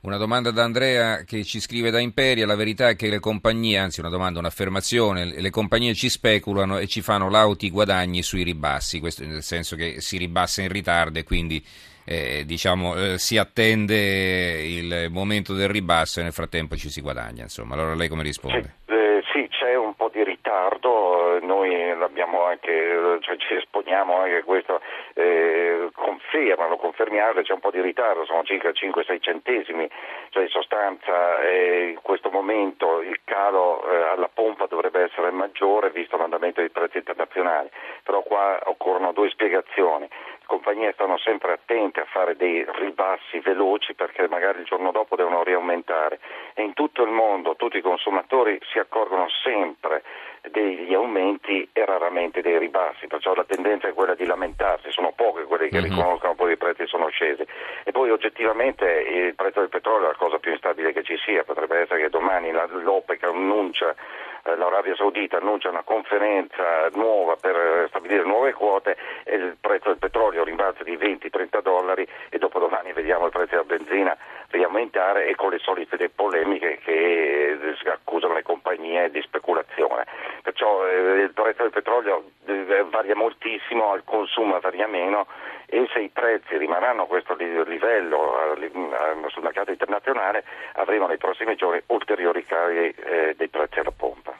Una 0.01 0.17
domanda 0.17 0.49
da 0.49 0.63
Andrea 0.63 1.23
che 1.25 1.43
ci 1.43 1.59
scrive 1.59 1.91
da 1.91 1.99
Imperia, 1.99 2.47
la 2.47 2.55
verità 2.55 2.89
è 2.89 2.95
che 2.95 3.07
le 3.07 3.19
compagnie, 3.19 3.77
anzi 3.77 3.99
una 3.99 4.09
domanda, 4.09 4.39
un'affermazione, 4.39 5.39
le 5.39 5.49
compagnie 5.51 5.93
ci 5.93 6.09
speculano 6.09 6.79
e 6.79 6.87
ci 6.87 7.01
fanno 7.01 7.29
lauti 7.29 7.69
guadagni 7.69 8.23
sui 8.23 8.41
ribassi, 8.41 8.99
questo 8.99 9.23
nel 9.23 9.43
senso 9.43 9.75
che 9.75 10.01
si 10.01 10.17
ribassa 10.17 10.63
in 10.63 10.69
ritardo 10.69 11.19
e 11.19 11.23
quindi 11.23 11.63
eh, 12.05 12.43
diciamo, 12.47 12.95
eh, 12.95 13.17
si 13.19 13.37
attende 13.37 14.65
il 14.65 15.09
momento 15.11 15.53
del 15.53 15.69
ribasso 15.69 16.19
e 16.19 16.23
nel 16.23 16.33
frattempo 16.33 16.75
ci 16.75 16.89
si 16.89 17.01
guadagna. 17.01 17.43
Insomma. 17.43 17.75
Allora 17.75 17.93
lei 17.93 18.07
come 18.07 18.23
risponde? 18.23 18.77
Sì, 18.87 18.93
eh, 18.93 19.21
sì 19.31 19.47
c'è 19.49 19.75
un 19.75 19.93
po' 19.95 20.09
di 20.11 20.23
ritardo, 20.23 21.39
noi 21.41 21.95
l'abbiamo 21.97 22.39
anche, 22.51 23.19
cioè 23.21 23.37
ci 23.37 23.55
esponiamo 23.55 24.17
anche 24.17 24.43
questo, 24.43 24.81
eh, 25.13 25.89
conferma, 25.93 26.67
lo 26.67 26.77
confermiamo, 26.77 27.41
c'è 27.41 27.53
un 27.53 27.59
po' 27.59 27.71
di 27.71 27.81
ritardo, 27.81 28.25
sono 28.25 28.43
circa 28.43 28.69
5-6 28.69 29.21
centesimi, 29.21 29.89
cioè 30.29 30.43
in 30.43 30.49
sostanza 30.49 31.39
eh, 31.41 31.89
in 31.89 31.99
questo 32.01 32.29
momento 32.29 33.01
il 33.01 33.19
calo 33.23 33.83
eh, 33.89 34.09
alla 34.09 34.29
pompa 34.33 34.67
dovrebbe 34.67 35.03
essere 35.03 35.31
maggiore 35.31 35.89
visto 35.91 36.17
l'andamento 36.17 36.59
dei 36.59 36.69
prezzi 36.69 36.97
internazionali, 36.97 37.69
però 38.03 38.21
qua 38.21 38.59
occorrono 38.65 39.11
due 39.11 39.29
spiegazioni 39.29 40.07
compagnie 40.51 40.91
stanno 40.91 41.17
sempre 41.17 41.53
attente 41.53 42.01
a 42.01 42.05
fare 42.11 42.35
dei 42.35 42.65
ribassi 42.67 43.39
veloci 43.39 43.93
perché 43.93 44.27
magari 44.27 44.59
il 44.59 44.65
giorno 44.65 44.91
dopo 44.91 45.15
devono 45.15 45.43
riaumentare 45.43 46.19
e 46.53 46.61
in 46.61 46.73
tutto 46.73 47.03
il 47.03 47.09
mondo 47.09 47.55
tutti 47.55 47.77
i 47.77 47.81
consumatori 47.81 48.59
si 48.69 48.77
accorgono 48.77 49.29
sempre 49.43 50.03
degli 50.49 50.93
aumenti 50.93 51.69
e 51.71 51.85
raramente 51.85 52.41
dei 52.41 52.57
ribassi, 52.57 53.07
perciò 53.07 53.33
la 53.33 53.45
tendenza 53.45 53.87
è 53.87 53.93
quella 53.93 54.15
di 54.15 54.25
lamentarsi, 54.25 54.91
sono 54.91 55.13
poche 55.15 55.43
quelle 55.43 55.69
che 55.69 55.79
mm-hmm. 55.79 55.89
riconoscono 55.89 56.35
poi 56.35 56.51
i 56.51 56.57
prezzi 56.57 56.85
sono 56.85 57.07
scesi 57.07 57.45
e 57.85 57.91
poi 57.91 58.09
oggettivamente 58.09 58.85
il 58.85 59.35
prezzo 59.35 59.59
del 59.61 59.69
petrolio 59.69 60.07
è 60.07 60.11
la 60.11 60.17
cosa 60.17 60.39
più 60.39 60.51
instabile 60.51 60.91
che 60.91 61.03
ci 61.03 61.15
sia, 61.23 61.45
potrebbe 61.45 61.79
essere 61.79 62.01
che 62.01 62.09
domani 62.09 62.51
l'OPEC 62.51 63.23
annuncia 63.23 63.95
l'Arabia 64.43 64.95
Saudita 64.95 65.37
annuncia 65.37 65.69
una 65.69 65.83
conferenza 65.83 66.89
nuova 66.93 67.35
per 67.35 67.85
stabilire 67.89 68.23
nuove 68.23 68.53
quote 68.53 68.97
e 69.23 69.35
il 69.35 69.57
prezzo 69.59 69.89
del 69.89 69.97
petrolio 69.97 70.43
rimbalza 70.43 70.83
di 70.83 70.97
20-30 70.97 71.61
dollari 71.61 72.07
e 72.29 72.37
dopodomani 72.37 72.93
vediamo 72.93 73.25
il 73.25 73.31
prezzo 73.31 73.51
della 73.51 73.63
benzina 73.63 74.17
riaumentare 74.51 75.27
e 75.27 75.35
con 75.35 75.49
le 75.49 75.59
solite 75.59 75.97
polemiche 76.09 76.79
che 76.83 77.57
accusano 77.91 78.33
le 78.33 78.43
compagnie 78.43 79.09
di 79.09 79.21
speculazione. 79.21 80.05
Perciò 80.43 80.85
eh, 80.85 81.21
il 81.21 81.31
prezzo 81.33 81.63
del 81.63 81.71
petrolio 81.71 82.31
eh, 82.45 82.85
varia 82.89 83.15
moltissimo, 83.15 83.95
il 83.95 84.03
consumo 84.05 84.59
varia 84.59 84.87
meno 84.87 85.27
e 85.65 85.87
se 85.93 85.99
i 85.99 86.09
prezzi 86.09 86.57
rimarranno 86.57 87.03
a 87.03 87.07
questo 87.07 87.33
livello 87.35 88.57
sul 89.27 89.43
mercato 89.43 89.71
internazionale 89.71 90.43
avremo 90.73 91.07
nei 91.07 91.17
prossimi 91.17 91.55
giorni 91.55 91.81
ulteriori 91.87 92.45
cari 92.45 92.93
eh, 92.93 93.33
dei 93.37 93.47
prezzi 93.47 93.79
alla 93.79 93.93
pompa. 93.95 94.33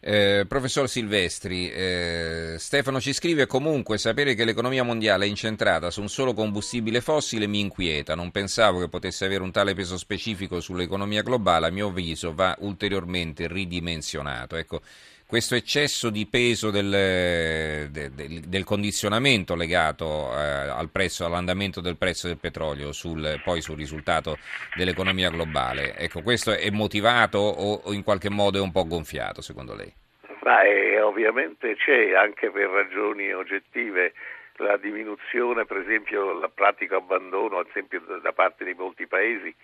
Eh, 0.00 0.44
professor 0.46 0.88
Silvestri, 0.88 1.68
eh, 1.72 2.54
Stefano 2.56 3.00
ci 3.00 3.12
scrive 3.12 3.46
comunque 3.46 3.98
sapere 3.98 4.34
che 4.34 4.44
l'economia 4.44 4.84
mondiale 4.84 5.24
è 5.24 5.28
incentrata 5.28 5.90
su 5.90 6.00
un 6.00 6.08
solo 6.08 6.34
combustibile 6.34 7.00
fossile 7.00 7.48
mi 7.48 7.58
inquieta, 7.58 8.14
non 8.14 8.30
pensavo 8.30 8.78
che 8.78 8.88
potesse 8.88 9.24
avere 9.24 9.42
un 9.42 9.50
tale 9.50 9.74
peso 9.74 9.98
specifico 9.98 10.60
sull'economia 10.60 11.22
globale, 11.22 11.66
a 11.66 11.70
mio 11.70 11.88
avviso 11.88 12.32
va 12.32 12.56
ulteriormente 12.60 13.48
ridimensionato. 13.48 14.54
Ecco, 14.54 14.82
questo 15.28 15.56
eccesso 15.56 16.08
di 16.08 16.26
peso 16.26 16.70
del, 16.70 17.90
del, 17.90 18.40
del 18.48 18.64
condizionamento 18.64 19.54
legato 19.54 20.32
eh, 20.32 20.40
al 20.40 20.88
prezzo, 20.90 21.26
all'andamento 21.26 21.82
del 21.82 21.98
prezzo 21.98 22.28
del 22.28 22.38
petrolio, 22.38 22.92
sul, 22.92 23.38
poi 23.44 23.60
sul 23.60 23.76
risultato 23.76 24.38
dell'economia 24.74 25.28
globale, 25.28 25.94
ecco, 25.98 26.22
questo 26.22 26.52
è 26.52 26.70
motivato 26.70 27.36
o, 27.36 27.74
o 27.84 27.92
in 27.92 28.04
qualche 28.04 28.30
modo 28.30 28.56
è 28.56 28.62
un 28.62 28.72
po' 28.72 28.86
gonfiato 28.86 29.42
secondo 29.42 29.74
lei? 29.74 29.92
Ma 30.44 30.62
è, 30.62 31.04
ovviamente 31.04 31.76
c'è 31.76 32.14
anche 32.14 32.50
per 32.50 32.70
ragioni 32.70 33.30
oggettive 33.30 34.14
la 34.56 34.78
diminuzione, 34.78 35.66
per 35.66 35.76
esempio 35.76 36.40
il 36.40 36.50
pratico 36.54 36.96
abbandono, 36.96 37.58
ad 37.58 37.66
esempio 37.68 38.00
da 38.22 38.32
parte 38.32 38.64
di 38.64 38.72
molti 38.72 39.06
paesi, 39.06 39.54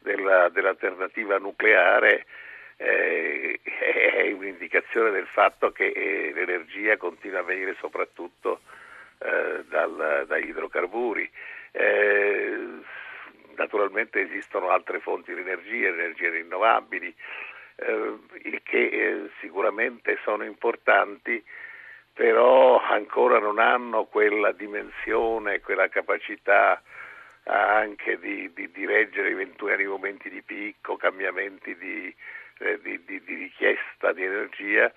della, 0.00 0.50
dell'alternativa 0.50 1.38
nucleare 1.38 2.26
eh, 2.78 3.60
è 3.62 4.32
un'indicazione 4.32 5.10
del 5.10 5.26
fatto 5.26 5.70
che 5.70 5.86
eh, 5.86 6.32
l'energia 6.32 6.96
continua 6.96 7.40
a 7.40 7.44
venire 7.44 7.76
soprattutto 7.78 8.60
eh, 9.18 9.64
dal, 9.68 10.24
dagli 10.26 10.48
idrocarburi. 10.48 11.30
Eh, 11.72 12.56
naturalmente 13.56 14.20
esistono 14.20 14.70
altre 14.70 15.00
fonti 15.00 15.34
di 15.34 15.40
energia, 15.40 15.88
energie 15.88 16.30
rinnovabili, 16.30 17.14
eh, 17.76 18.60
che 18.62 19.30
sicuramente 19.40 20.18
sono 20.22 20.44
importanti 20.44 21.44
però 22.18 22.80
ancora 22.80 23.38
non 23.38 23.60
hanno 23.60 24.06
quella 24.06 24.50
dimensione, 24.50 25.60
quella 25.60 25.86
capacità 25.88 26.82
anche 27.44 28.18
di, 28.18 28.52
di, 28.52 28.72
di 28.72 28.84
reggere 28.84 29.30
eventuali 29.30 29.86
momenti 29.86 30.28
di 30.28 30.42
picco, 30.42 30.96
cambiamenti 30.96 31.76
di, 31.76 32.12
eh, 32.58 32.80
di 32.80 33.22
richiesta 33.26 34.12
di 34.12 34.24
energia 34.24 34.92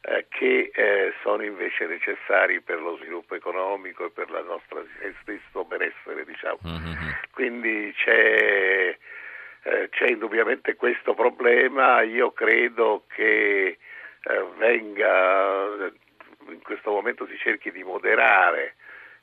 eh, 0.00 0.26
che 0.28 0.70
eh, 0.72 1.12
sono 1.22 1.42
invece 1.42 1.86
necessari 1.86 2.60
per 2.60 2.80
lo 2.80 2.96
sviluppo 2.96 3.34
economico 3.34 4.04
e 4.04 4.10
per 4.10 4.28
il 4.28 4.44
nostro 4.46 4.86
stesso 5.22 5.64
benessere. 5.64 6.24
Diciamo. 6.24 6.58
Mm-hmm. 6.64 7.10
Quindi 7.32 7.92
c'è, 7.96 8.96
eh, 9.62 9.88
c'è, 9.90 10.06
indubbiamente 10.06 10.76
questo 10.76 11.14
problema, 11.14 12.02
io 12.02 12.30
credo 12.32 13.04
che 13.08 13.78
venga, 14.58 15.92
in 16.48 16.62
questo 16.62 16.90
momento 16.90 17.26
si 17.26 17.36
cerchi 17.38 17.70
di 17.70 17.84
moderare 17.84 18.74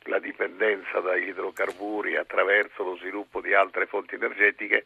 la 0.03 0.19
dipendenza 0.19 1.00
dagli 1.00 1.29
idrocarburi 1.29 2.15
attraverso 2.15 2.83
lo 2.83 2.95
sviluppo 2.97 3.41
di 3.41 3.53
altre 3.53 3.85
fonti 3.85 4.15
energetiche, 4.15 4.85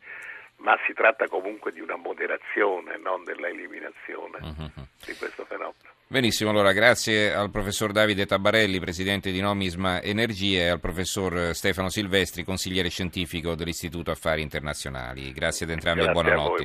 ma 0.68 0.78
si 0.86 0.92
tratta 0.92 1.30
comunque 1.30 1.72
di 1.72 1.80
una 1.80 1.96
moderazione, 1.96 2.98
non 2.98 3.24
della 3.24 3.48
eliminazione 3.48 4.38
uh-huh. 4.42 4.84
di 5.06 5.16
questo 5.16 5.46
fenomeno. 5.46 5.96
Benissimo, 6.10 6.50
allora 6.50 6.74
grazie 6.74 7.34
al 7.34 7.50
professor 7.50 7.94
Davide 7.94 8.26
Tabarelli, 8.26 8.78
presidente 8.80 9.32
di 9.32 9.40
Nomisma 9.40 10.02
Energie, 10.02 10.64
e 10.64 10.68
al 10.68 10.82
professor 10.82 11.56
Stefano 11.56 11.88
Silvestri, 11.88 12.44
consigliere 12.44 12.90
scientifico 12.90 13.56
dell'Istituto 13.56 14.12
Affari 14.12 14.42
Internazionali. 14.42 15.32
Grazie 15.32 15.66
ad 15.66 15.72
entrambi 15.72 16.02
grazie 16.04 16.20
e 16.20 16.24
buonanotte. 16.24 16.64